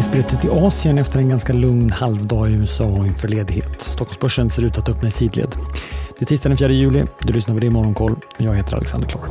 [0.00, 3.80] Vi sprider i Asien efter en ganska lugn halvdag i USA inför ledighet.
[3.80, 5.56] Stockholmsbörsen ser ut att öppna i sidled.
[6.18, 7.04] Det är tisdag den 4 juli.
[7.18, 8.16] Du lyssnar på det i Morgonkoll.
[8.36, 9.22] Jag heter Alexander Klar.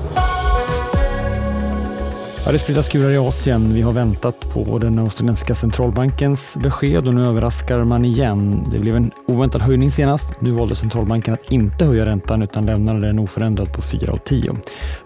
[2.46, 3.74] Ja, det spridda skurar i Asien.
[3.74, 8.68] Vi har väntat på den australiensiska centralbankens besked och nu överraskar man igen.
[8.72, 10.42] Det blev en oväntad höjning senast.
[10.42, 14.58] Nu valde centralbanken att inte höja räntan utan lämnade den oförändrad på 4,10.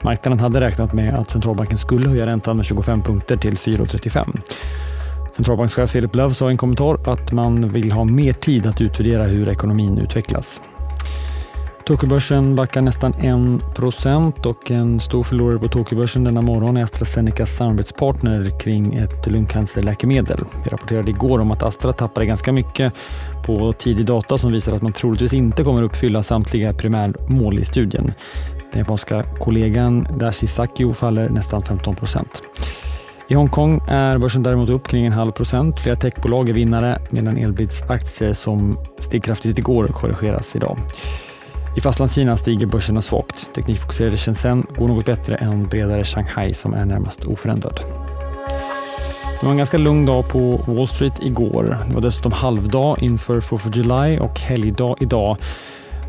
[0.02, 4.40] Marknaden hade räknat med att centralbanken skulle höja räntan med 25 punkter till 4,35.
[5.36, 9.24] Centralbankschef Philip Love sa i en kommentar att man vill ha mer tid att utvärdera
[9.24, 10.62] hur ekonomin utvecklas.
[11.86, 18.60] Tokyobörsen backar nästan 1% och en stor förlorare på Tokyobörsen denna morgon är AstraZenecas samarbetspartner
[18.60, 20.40] kring ett lungcancerläkemedel.
[20.64, 22.94] Vi rapporterade igår om att Astra tappade ganska mycket
[23.46, 28.14] på tidig data som visar att man troligtvis inte kommer uppfylla samtliga primärmål i studien.
[28.74, 31.96] Den japanska kollegan Dashi Sakio faller nästan 15
[33.28, 35.80] i Hongkong är börsen däremot upp kring en halv procent.
[35.80, 40.78] Flera techbolag är vinnare medan Elbits aktier som steg kraftigt igår korrigeras idag.
[41.78, 43.56] I Fastlandskina stiger börserna svagt.
[43.56, 47.80] Teknikfokuserade Shenzhen går något bättre än bredare Shanghai som är närmast oförändrad.
[49.40, 51.78] Det var en ganska lugn dag på Wall Street igår.
[51.88, 55.38] Det var dessutom halvdag inför 4th of July och helgdag idag.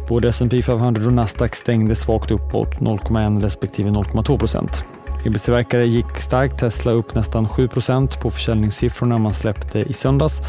[0.09, 4.85] Både S&P 500 och Nasdaq stängde svagt uppåt 0,1 respektive 0,2 procent.
[5.25, 10.43] Elbilstillverkare gick starkt, Tesla upp nästan 7% på försäljningssiffrorna man släppte i söndags.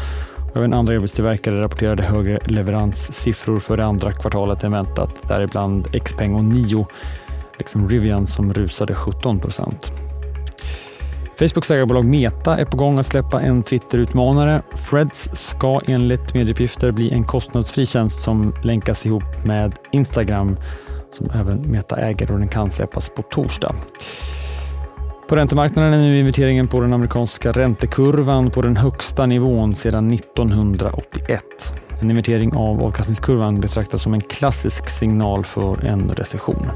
[0.54, 6.44] Även andra elbilstillverkare rapporterade högre leveranssiffror för det andra kvartalet än väntat, däribland Xpeng och
[6.44, 6.86] Nio,
[7.58, 9.92] liksom Rivian som rusade 17%
[11.38, 14.62] Facebooks ägarbolag Meta är på gång att släppa en Twitter-utmanare.
[14.74, 20.56] Freds ska enligt medieuppgifter bli en kostnadsfri tjänst som länkas ihop med Instagram
[21.10, 23.74] som även Meta äger och den kan släppas på torsdag.
[25.28, 31.42] På räntemarknaden är nu inventeringen på den amerikanska räntekurvan på den högsta nivån sedan 1981.
[32.00, 36.66] En invertering av avkastningskurvan betraktas som en klassisk signal för en recession.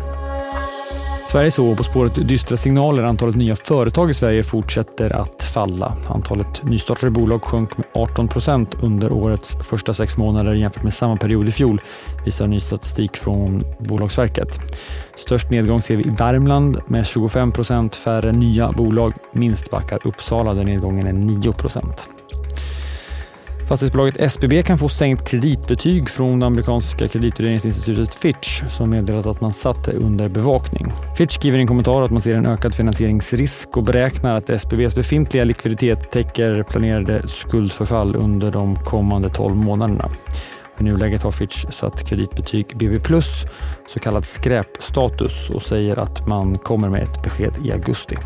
[1.30, 3.02] Sverige så på spåret dystra signaler.
[3.02, 5.96] Antalet nya företag i Sverige fortsätter att falla.
[6.08, 11.16] Antalet nystartade bolag sjönk med 18 procent under årets första sex månader jämfört med samma
[11.16, 11.80] period i fjol,
[12.24, 14.60] visar ny statistik från Bolagsverket.
[15.16, 19.14] Störst nedgång ser vi i Värmland med 25 procent färre nya bolag.
[19.32, 22.08] Minst backar Uppsala där nedgången är 9 procent.
[23.70, 29.52] Fastighetsbolaget SBB kan få sänkt kreditbetyg från det amerikanska kreditvärderingsinstitutet Fitch som meddelat att man
[29.52, 30.92] satt det under bevakning.
[31.18, 34.94] Fitch skriver i en kommentar att man ser en ökad finansieringsrisk och beräknar att SBBs
[34.94, 40.10] befintliga likviditet täcker planerade skuldförfall under de kommande 12 månaderna.
[40.78, 43.22] I nuläget har Fitch satt kreditbetyg BB+,
[43.88, 48.16] så kallad skräpstatus och säger att man kommer med ett besked i augusti.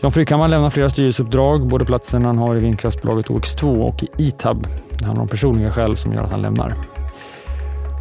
[0.00, 4.66] Jan Frykhammar lämnar flera styrelseuppdrag, både platsen han har i vindkraftsbolaget OX2 och i ITAB.
[4.98, 6.74] Det handlar om personliga skäl som gör att han lämnar.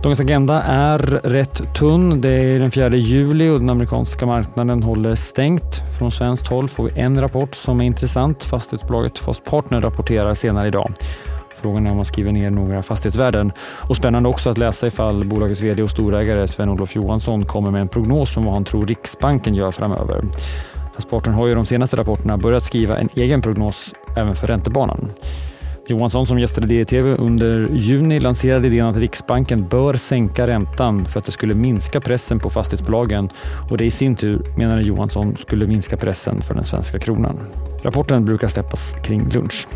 [0.03, 2.22] Dagens agenda är rätt tunn.
[2.22, 5.81] Det är den 4 juli och den amerikanska marknaden håller stängt.
[6.00, 8.44] Från svenskt håll får vi en rapport som är intressant.
[8.44, 10.94] Fastighetsbolaget Fast Partner rapporterar senare idag.
[11.56, 13.52] Frågan är om man skriver ner några fastighetsvärden.
[13.59, 17.88] Och spännande också att läsa ifall bolagets vd och storägare Sven-Olof Johansson kommer med en
[17.88, 20.24] prognos om vad han tror Riksbanken gör framöver.
[20.97, 25.09] Transporten har ju de senaste rapporterna börjat skriva en egen prognos även för räntebanan.
[25.88, 31.25] Johansson som gästade DTV under juni lanserade idén att Riksbanken bör sänka räntan för att
[31.25, 33.30] det skulle minska pressen på fastighetsbolagen
[33.69, 37.40] och det i sin tur, menade Johansson, skulle minska pressen för den svenska kronan.
[37.84, 39.68] Rapporten brukar släppas kring lunch.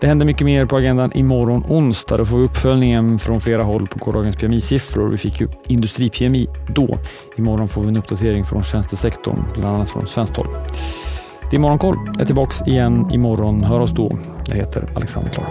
[0.00, 2.16] Det händer mycket mer på agendan imorgon onsdag.
[2.16, 5.08] Då får vi uppföljningen från flera håll på gårdagens PMI-siffror.
[5.08, 6.98] Vi fick ju industri-PMI då.
[7.36, 10.46] Imorgon får vi en uppdatering från tjänstesektorn, bland annat från svenskt håll.
[11.50, 11.96] Det är Morgonkoll.
[12.06, 13.64] Jag är tillbaka igen imorgon.
[13.64, 14.18] Hör oss då.
[14.46, 15.46] Jag heter Alexander Klar.